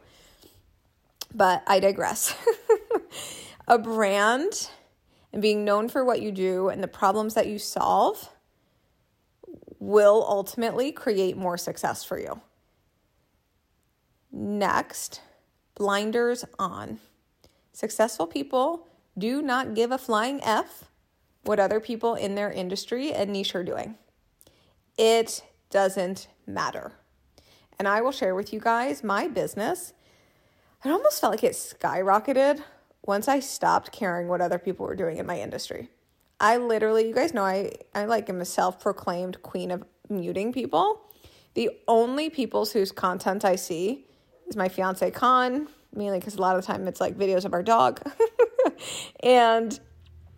But 1.33 1.63
I 1.67 1.79
digress. 1.79 2.33
A 3.67 3.77
brand 3.77 4.69
and 5.31 5.41
being 5.41 5.65
known 5.65 5.89
for 5.89 6.03
what 6.03 6.21
you 6.21 6.31
do 6.31 6.69
and 6.69 6.83
the 6.83 6.87
problems 6.87 7.33
that 7.33 7.47
you 7.47 7.57
solve 7.57 8.29
will 9.79 10.25
ultimately 10.27 10.91
create 10.91 11.35
more 11.35 11.57
success 11.57 12.03
for 12.03 12.19
you. 12.19 12.41
Next, 14.31 15.21
blinders 15.75 16.45
on. 16.57 16.99
Successful 17.73 18.27
people 18.27 18.87
do 19.17 19.41
not 19.41 19.73
give 19.73 19.91
a 19.91 19.97
flying 19.97 20.41
F 20.43 20.85
what 21.43 21.59
other 21.59 21.79
people 21.79 22.15
in 22.15 22.35
their 22.35 22.51
industry 22.51 23.13
and 23.13 23.31
niche 23.31 23.53
are 23.55 23.63
doing. 23.63 23.95
It 24.97 25.43
doesn't 25.69 26.27
matter. 26.47 26.93
And 27.77 27.87
I 27.87 28.01
will 28.01 28.11
share 28.11 28.35
with 28.35 28.53
you 28.53 28.59
guys 28.59 29.03
my 29.03 29.27
business. 29.27 29.93
It 30.85 30.89
almost 30.89 31.19
felt 31.19 31.33
like 31.33 31.43
it 31.43 31.53
skyrocketed 31.53 32.61
once 33.05 33.27
I 33.27 33.39
stopped 33.39 33.91
caring 33.91 34.27
what 34.27 34.41
other 34.41 34.57
people 34.57 34.85
were 34.85 34.95
doing 34.95 35.17
in 35.17 35.25
my 35.25 35.39
industry. 35.39 35.89
I 36.39 36.57
literally, 36.57 37.07
you 37.07 37.13
guys 37.13 37.33
know, 37.33 37.43
I, 37.43 37.71
I 37.93 38.05
like 38.05 38.29
am 38.29 38.41
a 38.41 38.45
self 38.45 38.79
proclaimed 38.79 39.41
queen 39.41 39.71
of 39.71 39.83
muting 40.09 40.51
people. 40.51 41.01
The 41.53 41.69
only 41.87 42.29
people 42.29 42.65
whose 42.65 42.91
content 42.91 43.45
I 43.45 43.55
see 43.55 44.05
is 44.47 44.55
my 44.55 44.69
fiance 44.69 45.09
Con, 45.11 45.67
mainly 45.93 46.19
because 46.19 46.35
a 46.35 46.41
lot 46.41 46.55
of 46.55 46.61
the 46.61 46.67
time 46.67 46.87
it's 46.87 46.99
like 46.99 47.17
videos 47.17 47.45
of 47.45 47.53
our 47.53 47.63
dog, 47.63 48.01
and 49.23 49.79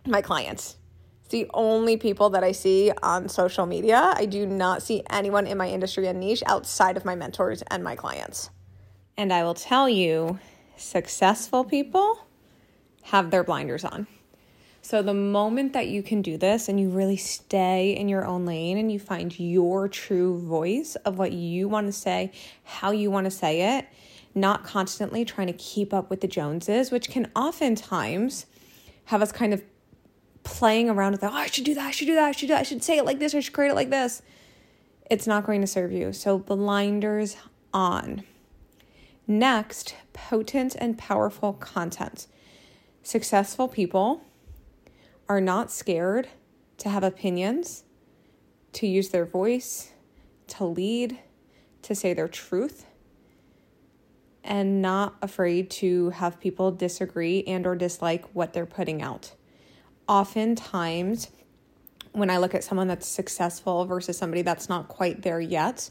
my 0.06 0.20
clients. 0.20 0.76
It's 1.22 1.32
the 1.32 1.50
only 1.54 1.96
people 1.96 2.30
that 2.30 2.44
I 2.44 2.52
see 2.52 2.92
on 3.02 3.28
social 3.28 3.66
media. 3.66 4.12
I 4.14 4.26
do 4.26 4.46
not 4.46 4.82
see 4.82 5.02
anyone 5.10 5.46
in 5.46 5.58
my 5.58 5.68
industry 5.68 6.06
and 6.06 6.20
niche 6.20 6.42
outside 6.46 6.96
of 6.96 7.04
my 7.04 7.16
mentors 7.16 7.62
and 7.62 7.82
my 7.82 7.96
clients. 7.96 8.50
And 9.16 9.32
I 9.32 9.42
will 9.42 9.54
tell 9.54 9.88
you, 9.88 10.38
successful 10.76 11.64
people 11.64 12.25
have 13.06 13.30
their 13.30 13.44
blinders 13.44 13.84
on. 13.84 14.06
So, 14.82 15.02
the 15.02 15.14
moment 15.14 15.72
that 15.72 15.88
you 15.88 16.02
can 16.02 16.22
do 16.22 16.36
this 16.36 16.68
and 16.68 16.78
you 16.78 16.90
really 16.90 17.16
stay 17.16 17.90
in 17.96 18.08
your 18.08 18.24
own 18.24 18.46
lane 18.46 18.78
and 18.78 18.90
you 18.90 19.00
find 19.00 19.36
your 19.38 19.88
true 19.88 20.38
voice 20.40 20.94
of 20.96 21.18
what 21.18 21.32
you 21.32 21.68
want 21.68 21.86
to 21.88 21.92
say, 21.92 22.30
how 22.62 22.92
you 22.92 23.10
want 23.10 23.24
to 23.24 23.30
say 23.30 23.78
it, 23.78 23.86
not 24.34 24.64
constantly 24.64 25.24
trying 25.24 25.48
to 25.48 25.52
keep 25.52 25.92
up 25.92 26.08
with 26.08 26.20
the 26.20 26.28
Joneses, 26.28 26.92
which 26.92 27.08
can 27.08 27.30
oftentimes 27.34 28.46
have 29.06 29.22
us 29.22 29.32
kind 29.32 29.52
of 29.52 29.62
playing 30.44 30.88
around 30.88 31.12
with, 31.12 31.24
oh, 31.24 31.32
I 31.32 31.46
should 31.46 31.64
do 31.64 31.74
that, 31.74 31.86
I 31.86 31.90
should 31.90 32.06
do 32.06 32.14
that, 32.14 32.26
I 32.26 32.32
should 32.32 32.46
do 32.46 32.54
that, 32.54 32.60
I 32.60 32.64
should 32.64 32.84
say 32.84 32.98
it 32.98 33.04
like 33.04 33.18
this, 33.18 33.34
I 33.34 33.40
should 33.40 33.54
create 33.54 33.70
it 33.70 33.74
like 33.74 33.90
this. 33.90 34.22
It's 35.10 35.26
not 35.26 35.46
going 35.46 35.60
to 35.62 35.66
serve 35.66 35.90
you. 35.90 36.12
So, 36.12 36.38
blinders 36.38 37.36
on. 37.74 38.22
Next, 39.26 39.96
potent 40.12 40.76
and 40.76 40.96
powerful 40.96 41.54
content. 41.54 42.28
Successful 43.06 43.68
people 43.68 44.24
are 45.28 45.40
not 45.40 45.70
scared 45.70 46.26
to 46.78 46.88
have 46.88 47.04
opinions, 47.04 47.84
to 48.72 48.88
use 48.88 49.10
their 49.10 49.24
voice, 49.24 49.92
to 50.48 50.64
lead, 50.64 51.16
to 51.82 51.94
say 51.94 52.14
their 52.14 52.26
truth, 52.26 52.84
and 54.42 54.82
not 54.82 55.14
afraid 55.22 55.70
to 55.70 56.10
have 56.10 56.40
people 56.40 56.72
disagree 56.72 57.44
and 57.44 57.64
or 57.64 57.76
dislike 57.76 58.24
what 58.32 58.52
they're 58.52 58.66
putting 58.66 59.00
out. 59.00 59.36
Oftentimes, 60.08 61.30
when 62.10 62.28
I 62.28 62.38
look 62.38 62.56
at 62.56 62.64
someone 62.64 62.88
that's 62.88 63.06
successful 63.06 63.84
versus 63.84 64.18
somebody 64.18 64.42
that's 64.42 64.68
not 64.68 64.88
quite 64.88 65.22
there 65.22 65.40
yet, 65.40 65.90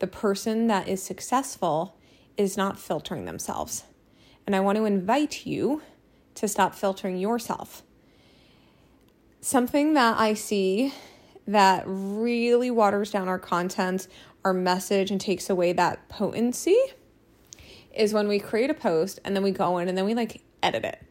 the 0.00 0.08
person 0.08 0.66
that 0.66 0.88
is 0.88 1.00
successful 1.00 1.96
is 2.36 2.56
not 2.56 2.76
filtering 2.76 3.24
themselves. 3.24 3.84
And 4.48 4.56
I 4.56 4.58
want 4.58 4.78
to 4.78 4.84
invite 4.84 5.46
you 5.46 5.82
to 6.36 6.48
stop 6.48 6.74
filtering 6.74 7.18
yourself. 7.18 7.82
Something 9.40 9.94
that 9.94 10.18
I 10.18 10.34
see 10.34 10.92
that 11.46 11.84
really 11.86 12.70
waters 12.70 13.10
down 13.10 13.28
our 13.28 13.38
content, 13.38 14.08
our 14.44 14.52
message, 14.52 15.10
and 15.10 15.20
takes 15.20 15.48
away 15.48 15.72
that 15.72 16.08
potency 16.08 16.78
is 17.94 18.12
when 18.12 18.28
we 18.28 18.38
create 18.38 18.70
a 18.70 18.74
post 18.74 19.20
and 19.24 19.34
then 19.34 19.42
we 19.42 19.50
go 19.50 19.78
in 19.78 19.88
and 19.88 19.96
then 19.96 20.04
we 20.04 20.14
like 20.14 20.42
edit 20.62 20.84
it. 20.84 21.02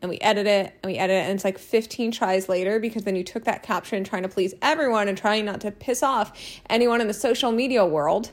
And 0.00 0.08
we 0.08 0.18
edit 0.20 0.46
it 0.46 0.74
and 0.82 0.92
we 0.92 0.96
edit 0.96 1.16
it, 1.16 1.24
and 1.24 1.32
it's 1.32 1.44
like 1.44 1.58
15 1.58 2.12
tries 2.12 2.48
later 2.48 2.78
because 2.78 3.02
then 3.02 3.16
you 3.16 3.24
took 3.24 3.44
that 3.44 3.64
caption 3.64 4.04
trying 4.04 4.22
to 4.22 4.28
please 4.28 4.54
everyone 4.62 5.08
and 5.08 5.18
trying 5.18 5.44
not 5.44 5.60
to 5.62 5.72
piss 5.72 6.04
off 6.04 6.60
anyone 6.70 7.00
in 7.00 7.08
the 7.08 7.14
social 7.14 7.50
media 7.50 7.84
world. 7.84 8.30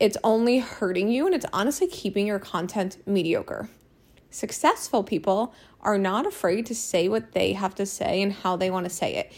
It's 0.00 0.16
only 0.24 0.58
hurting 0.60 1.10
you 1.10 1.26
and 1.26 1.34
it's 1.34 1.44
honestly 1.52 1.86
keeping 1.86 2.26
your 2.26 2.38
content 2.38 2.96
mediocre. 3.06 3.68
Successful 4.34 5.04
people 5.04 5.54
are 5.80 5.96
not 5.96 6.26
afraid 6.26 6.66
to 6.66 6.74
say 6.74 7.08
what 7.08 7.34
they 7.34 7.52
have 7.52 7.72
to 7.76 7.86
say 7.86 8.20
and 8.20 8.32
how 8.32 8.56
they 8.56 8.68
want 8.68 8.82
to 8.84 8.90
say 8.90 9.14
it. 9.14 9.32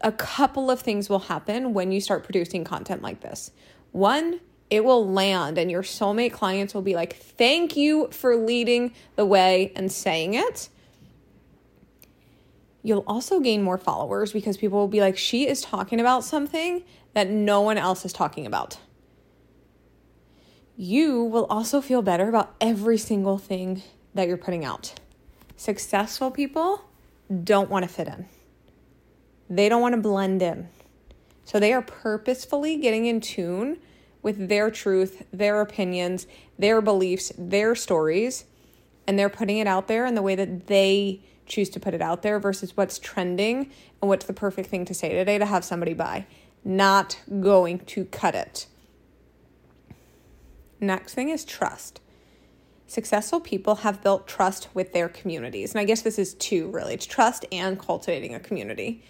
A 0.00 0.10
couple 0.10 0.72
of 0.72 0.80
things 0.80 1.08
will 1.08 1.20
happen 1.20 1.72
when 1.72 1.92
you 1.92 2.00
start 2.00 2.24
producing 2.24 2.64
content 2.64 3.00
like 3.00 3.20
this. 3.20 3.52
One, 3.92 4.40
it 4.70 4.84
will 4.84 5.08
land, 5.08 5.56
and 5.56 5.70
your 5.70 5.84
soulmate 5.84 6.32
clients 6.32 6.74
will 6.74 6.82
be 6.82 6.96
like, 6.96 7.14
Thank 7.14 7.76
you 7.76 8.08
for 8.10 8.34
leading 8.34 8.92
the 9.14 9.24
way 9.24 9.70
and 9.76 9.90
saying 9.92 10.34
it. 10.34 10.68
You'll 12.82 13.04
also 13.06 13.38
gain 13.38 13.62
more 13.62 13.78
followers 13.78 14.32
because 14.32 14.56
people 14.56 14.80
will 14.80 14.88
be 14.88 15.00
like, 15.00 15.16
She 15.16 15.46
is 15.46 15.60
talking 15.60 16.00
about 16.00 16.24
something 16.24 16.82
that 17.14 17.30
no 17.30 17.60
one 17.60 17.78
else 17.78 18.04
is 18.04 18.12
talking 18.12 18.46
about. 18.46 18.78
You 20.76 21.22
will 21.22 21.46
also 21.48 21.80
feel 21.80 22.02
better 22.02 22.28
about 22.28 22.56
every 22.60 22.98
single 22.98 23.38
thing 23.38 23.84
that 24.18 24.26
you're 24.26 24.36
putting 24.36 24.64
out. 24.64 24.94
Successful 25.56 26.32
people 26.32 26.82
don't 27.44 27.70
want 27.70 27.84
to 27.84 27.88
fit 27.88 28.08
in, 28.08 28.26
they 29.48 29.68
don't 29.68 29.80
want 29.80 29.94
to 29.94 30.00
blend 30.00 30.42
in. 30.42 30.68
So 31.44 31.60
they 31.60 31.72
are 31.72 31.82
purposefully 31.82 32.76
getting 32.78 33.06
in 33.06 33.20
tune 33.20 33.78
with 34.20 34.48
their 34.48 34.72
truth, 34.72 35.24
their 35.32 35.60
opinions, 35.60 36.26
their 36.58 36.82
beliefs, 36.82 37.32
their 37.38 37.76
stories, 37.76 38.44
and 39.06 39.16
they're 39.16 39.28
putting 39.28 39.58
it 39.58 39.68
out 39.68 39.86
there 39.86 40.04
in 40.04 40.16
the 40.16 40.22
way 40.22 40.34
that 40.34 40.66
they 40.66 41.20
choose 41.46 41.70
to 41.70 41.80
put 41.80 41.94
it 41.94 42.02
out 42.02 42.22
there 42.22 42.40
versus 42.40 42.76
what's 42.76 42.98
trending 42.98 43.70
and 44.02 44.08
what's 44.08 44.26
the 44.26 44.32
perfect 44.32 44.68
thing 44.68 44.84
to 44.84 44.94
say 44.94 45.10
today 45.10 45.38
to 45.38 45.46
have 45.46 45.64
somebody 45.64 45.94
buy. 45.94 46.26
Not 46.64 47.20
going 47.40 47.78
to 47.78 48.04
cut 48.06 48.34
it. 48.34 48.66
Next 50.80 51.14
thing 51.14 51.28
is 51.28 51.44
trust 51.44 52.00
successful 52.88 53.38
people 53.38 53.76
have 53.76 54.02
built 54.02 54.26
trust 54.26 54.68
with 54.74 54.92
their 54.92 55.08
communities. 55.08 55.72
And 55.72 55.80
I 55.80 55.84
guess 55.84 56.02
this 56.02 56.18
is 56.18 56.34
two 56.34 56.68
really 56.70 56.94
it's 56.94 57.06
trust 57.06 57.44
and 57.52 57.78
cultivating 57.78 58.34
a 58.34 58.40
community. 58.40 59.04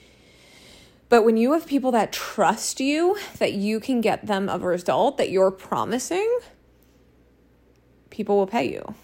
But 1.09 1.25
when 1.25 1.39
you 1.39 1.53
have 1.53 1.67
people 1.67 1.93
that 1.93 2.13
trust 2.13 2.81
you, 2.81 3.17
that 3.39 3.55
you 3.55 3.81
can 3.81 4.03
get 4.03 4.27
them 4.27 4.51
a 4.51 4.59
result 4.59 5.17
that 5.17 5.31
you're 5.31 5.51
promising, 5.51 6.39
people 8.11 8.37
will 8.37 8.47
pay 8.47 8.71
you. 8.71 8.95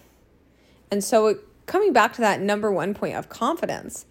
And 0.91 1.03
so, 1.03 1.39
coming 1.65 1.95
back 1.95 2.13
to 2.15 2.21
that 2.21 2.43
number 2.43 2.71
one 2.71 2.93
point 2.93 3.17
of 3.17 3.31
confidence, 3.31 4.05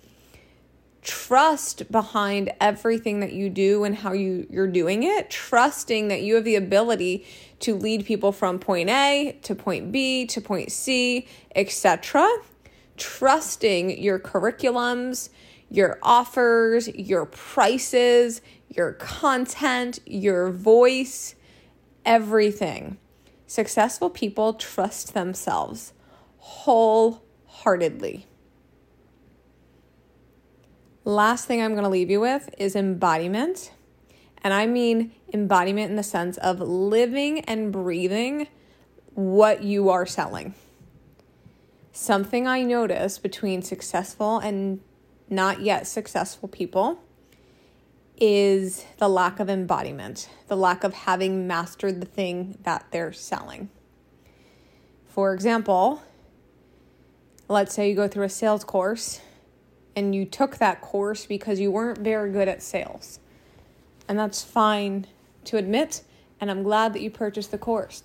trust 1.03 1.91
behind 1.91 2.51
everything 2.60 3.20
that 3.20 3.34
you 3.34 3.50
do 3.50 3.84
and 3.84 3.96
how 3.98 4.13
you, 4.13 4.48
you're 4.50 4.67
doing 4.67 5.03
it, 5.03 5.29
trusting 5.29 6.08
that 6.08 6.24
you 6.24 6.36
have 6.36 6.46
the 6.46 6.55
ability 6.55 7.25
to 7.63 7.75
lead 7.75 8.05
people 8.05 8.32
from 8.34 8.60
point 8.60 8.89
A 8.89 9.38
to 9.43 9.55
point 9.55 9.91
B 9.91 10.25
to 10.27 10.41
point 10.41 10.72
C, 10.72 11.27
etc. 11.55 12.29
Trusting 12.98 14.01
your 14.01 14.20
curriculums, 14.20 15.29
your 15.70 15.98
offers, 16.03 16.89
your 16.89 17.25
prices, 17.25 18.41
your 18.67 18.93
content, 18.93 20.00
your 20.05 20.50
voice, 20.50 21.36
everything. 22.05 22.98
Successful 23.48 24.10
people 24.10 24.55
trust 24.55 25.13
themselves 25.13 25.93
wholeheartedly. 26.38 28.27
Last 31.05 31.46
thing 31.46 31.62
I'm 31.62 31.72
going 31.72 31.84
to 31.84 31.89
leave 31.89 32.10
you 32.10 32.20
with 32.20 32.50
is 32.58 32.75
embodiment. 32.75 33.72
And 34.43 34.53
I 34.53 34.65
mean 34.65 35.13
embodiment 35.33 35.89
in 35.89 35.95
the 35.95 36.03
sense 36.03 36.38
of 36.38 36.59
living 36.59 37.41
and 37.41 37.71
breathing 37.71 38.47
what 39.13 39.63
you 39.63 39.89
are 39.89 40.05
selling. 40.05 40.53
Something 41.91 42.47
I 42.47 42.63
notice 42.63 43.19
between 43.19 43.62
successful 43.62 44.39
and 44.39 44.81
not 45.29 45.62
yet 45.62 45.88
successful 45.88 46.50
people 46.50 47.00
is 48.17 48.85
the 48.97 49.07
lack 49.07 49.39
of 49.39 49.50
embodiment, 49.50 50.29
the 50.47 50.57
lack 50.57 50.83
of 50.83 50.93
having 50.93 51.47
mastered 51.47 52.01
the 52.01 52.05
thing 52.05 52.57
that 52.63 52.85
they're 52.91 53.13
selling. 53.13 53.69
For 55.07 55.33
example, 55.33 56.01
let's 57.47 57.73
say 57.73 57.89
you 57.89 57.95
go 57.95 58.07
through 58.07 58.25
a 58.25 58.29
sales 58.29 58.63
course 58.63 59.21
and 59.95 60.15
you 60.15 60.25
took 60.25 60.57
that 60.57 60.81
course 60.81 61.25
because 61.25 61.59
you 61.59 61.71
weren't 61.71 62.00
very 62.00 62.31
good 62.31 62.47
at 62.47 62.63
sales. 62.63 63.19
And 64.13 64.20
that's 64.20 64.43
fine 64.43 65.08
to 65.46 65.58
admit, 65.58 66.03
and 66.39 66.51
I'm 66.51 66.62
glad 66.62 66.93
that 66.93 67.01
you 67.01 67.10
purchased 67.10 67.50
the 67.50 67.58
course. 67.58 68.03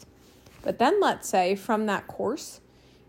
But 0.62 0.78
then 0.78 1.02
let's 1.02 1.28
say 1.28 1.54
from 1.54 1.84
that 1.84 2.06
course, 2.06 2.62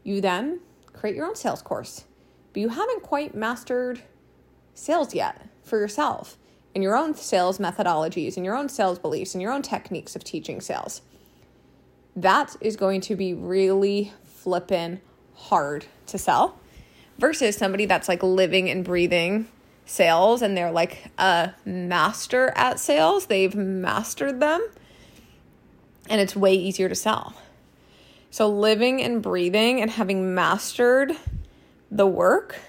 you 0.03 0.19
then 0.19 0.59
create 0.91 1.15
your 1.15 1.25
own 1.25 1.37
sales 1.37 1.61
course, 1.61 2.03
but 2.51 2.59
you 2.59 2.67
haven't 2.67 3.01
quite 3.01 3.33
mastered 3.33 4.01
sales 4.73 5.15
yet 5.15 5.47
for 5.63 5.79
yourself 5.79 6.37
and 6.75 6.83
your 6.83 6.97
own 6.97 7.15
sales 7.15 7.57
methodologies 7.57 8.35
and 8.35 8.45
your 8.45 8.57
own 8.57 8.67
sales 8.67 8.99
beliefs 8.99 9.33
and 9.33 9.41
your 9.41 9.53
own 9.53 9.61
techniques 9.61 10.13
of 10.13 10.25
teaching 10.25 10.59
sales. 10.59 11.01
That 12.17 12.57
is 12.59 12.75
going 12.75 12.99
to 12.99 13.15
be 13.15 13.33
really 13.33 14.11
flippin' 14.25 14.99
hard 15.35 15.85
to 16.07 16.17
sell 16.17 16.59
versus 17.17 17.55
somebody 17.55 17.85
that's 17.85 18.09
like 18.09 18.23
living 18.23 18.69
and 18.69 18.83
breathing 18.83 19.47
sales 19.89 20.41
and 20.41 20.55
they're 20.55 20.71
like 20.71 21.11
a 21.17 21.53
master 21.65 22.53
at 22.55 22.79
sales. 22.79 23.25
They've 23.25 23.55
mastered 23.55 24.39
them 24.39 24.65
and 26.09 26.19
it's 26.19 26.35
way 26.35 26.53
easier 26.53 26.89
to 26.89 26.95
sell. 26.95 27.35
So, 28.31 28.47
living 28.47 29.01
and 29.01 29.21
breathing 29.21 29.81
and 29.81 29.89
having 29.89 30.35
mastered 30.35 31.13
the 31.89 32.05
work 32.05 32.59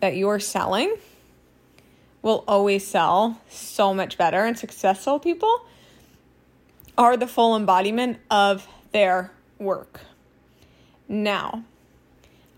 that 0.00 0.16
you're 0.16 0.40
selling 0.40 0.96
will 2.22 2.44
always 2.48 2.86
sell 2.86 3.40
so 3.50 3.92
much 3.92 4.16
better, 4.16 4.44
and 4.44 4.58
successful 4.58 5.18
people 5.18 5.66
are 6.96 7.16
the 7.16 7.26
full 7.26 7.54
embodiment 7.54 8.18
of 8.30 8.66
their 8.92 9.30
work. 9.58 10.00
Now, 11.06 11.64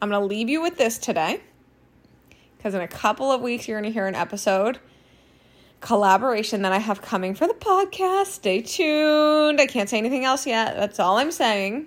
I'm 0.00 0.11
going 0.11 0.21
to 0.21 0.26
leave 0.26 0.49
you 0.49 0.62
with 0.62 0.76
this 0.76 0.99
today 0.99 1.40
because 2.56 2.75
in 2.75 2.80
a 2.80 2.88
couple 2.88 3.30
of 3.30 3.40
weeks, 3.40 3.68
you're 3.68 3.80
going 3.80 3.90
to 3.90 3.94
hear 3.94 4.06
an 4.06 4.14
episode 4.14 4.78
collaboration 5.80 6.62
that 6.62 6.72
I 6.72 6.78
have 6.78 7.02
coming 7.02 7.34
for 7.34 7.46
the 7.46 7.54
podcast. 7.54 8.26
Stay 8.26 8.62
tuned. 8.62 9.60
I 9.60 9.66
can't 9.66 9.88
say 9.88 9.98
anything 9.98 10.25
else 10.25 10.46
yet. 10.46 10.76
That's 10.76 10.98
all 10.98 11.18
I'm 11.18 11.30
saying. 11.30 11.86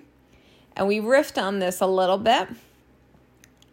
And 0.76 0.88
we 0.88 1.00
riffed 1.00 1.42
on 1.42 1.58
this 1.58 1.80
a 1.80 1.86
little 1.86 2.18
bit. 2.18 2.48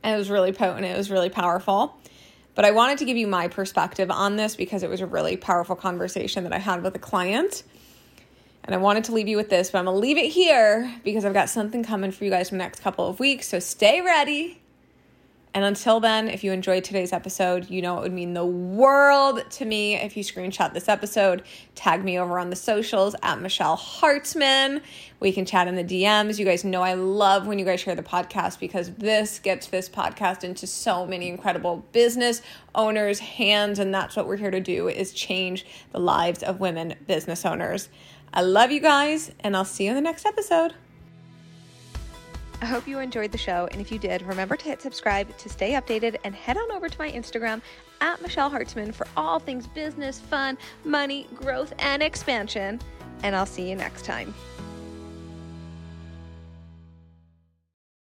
And 0.04 0.16
it 0.16 0.18
was 0.18 0.30
really 0.30 0.52
potent, 0.52 0.86
it 0.86 0.98
was 0.98 1.12
really 1.12 1.30
powerful. 1.30 1.98
But 2.56 2.66
I 2.66 2.72
wanted 2.72 2.98
to 3.00 3.06
give 3.06 3.18
you 3.18 3.28
my 3.28 3.48
perspective 3.48 4.10
on 4.10 4.36
this 4.36 4.56
because 4.56 4.82
it 4.82 4.90
was 4.90 5.02
a 5.02 5.06
really 5.06 5.38
powerful 5.38 5.76
conversation 5.76 6.44
that 6.44 6.54
I 6.54 6.58
had 6.58 6.82
with 6.82 6.96
a 6.96 7.00
client. 7.00 7.64
And 8.64 8.74
I 8.74 8.80
wanted 8.80 9.06
to 9.06 9.14
leave 9.14 9.28
you 9.28 9.38
with 9.38 9.50
this, 9.50 9.70
but 9.72 9.80
I'm 9.80 9.86
gonna 9.86 9.98
leave 9.98 10.18
it 10.18 10.30
here 10.30 10.94
because 11.04 11.24
I've 11.24 11.34
got 11.34 11.50
something 11.50 11.84
coming 11.84 12.12
for 12.12 12.26
you 12.26 12.32
guys 12.32 12.52
in 12.52 12.58
the 12.58 12.64
next 12.64 12.82
couple 12.82 13.08
of 13.08 13.20
weeks. 13.20 13.48
So 13.48 13.60
stay 13.60 14.02
ready. 14.02 14.60
And 15.58 15.66
until 15.66 16.00
then, 16.00 16.28
if 16.28 16.44
you 16.44 16.52
enjoyed 16.52 16.84
today's 16.84 17.12
episode, 17.12 17.68
you 17.68 17.82
know 17.82 17.98
it 17.98 18.02
would 18.04 18.14
mean 18.14 18.36
the 18.36 18.46
world 18.46 19.44
to 19.50 19.66
me 19.66 19.96
if 19.96 20.16
you 20.16 20.24
screenshot 20.24 20.72
this 20.72 20.88
episode, 20.88 21.42
tag 21.74 22.04
me 22.04 22.20
over 22.20 22.38
on 22.38 22.52
the 22.52 22.56
socials 22.56 23.16
at 23.24 23.42
Michelle 23.42 23.76
Hartzman. 23.76 24.82
We 25.20 25.32
can 25.32 25.46
chat 25.46 25.68
in 25.68 25.74
the 25.74 25.84
DMs. 25.84 26.38
You 26.38 26.46
guys 26.46 26.64
know 26.64 26.84
I 26.84 26.94
love 26.94 27.48
when 27.48 27.58
you 27.58 27.66
guys 27.66 27.80
share 27.80 27.96
the 27.96 28.04
podcast 28.04 28.60
because 28.60 28.92
this 28.92 29.40
gets 29.40 29.66
this 29.66 29.90
podcast 29.90 30.44
into 30.44 30.68
so 30.68 31.08
many 31.08 31.28
incredible 31.28 31.84
business 31.92 32.44
owners' 32.76 33.18
hands, 33.18 33.80
and 33.80 33.92
that's 33.92 34.16
what 34.16 34.28
we're 34.28 34.38
here 34.38 34.52
to 34.52 34.62
do 34.62 34.88
is 34.88 35.12
change 35.12 35.66
the 35.92 36.00
lives 36.00 36.44
of 36.44 36.60
women 36.60 36.94
business 37.08 37.48
owners. 37.48 37.90
I 38.32 38.44
love 38.44 38.70
you 38.70 38.80
guys, 38.80 39.32
and 39.40 39.58
I'll 39.58 39.66
see 39.66 39.86
you 39.86 39.90
in 39.90 39.96
the 39.96 40.02
next 40.02 40.28
episode. 40.28 40.76
I 42.62 42.66
hope 42.66 42.88
you 42.88 43.00
enjoyed 43.00 43.32
the 43.32 43.38
show. 43.38 43.68
And 43.72 43.80
if 43.80 43.92
you 43.92 44.00
did, 44.00 44.24
remember 44.24 44.56
to 44.58 44.66
hit 44.66 44.82
subscribe 44.82 45.36
to 45.38 45.50
stay 45.50 45.74
updated 45.74 46.18
and 46.24 46.34
head 46.34 46.58
on 46.58 46.72
over 46.72 46.90
to 46.90 47.00
my 47.00 47.12
Instagram 47.12 47.62
at 48.02 48.22
Michelle 48.22 48.50
Hartzman 48.50 48.94
for 48.94 49.08
all 49.16 49.40
things 49.40 49.68
business, 49.68 50.20
fun, 50.20 50.58
money, 50.84 51.28
growth, 51.36 51.74
and 51.80 52.02
expansion. 52.02 52.80
And 53.24 53.36
I'll 53.36 53.46
see 53.46 53.70
you 53.70 53.76
next 53.76 54.06
time. 54.06 54.34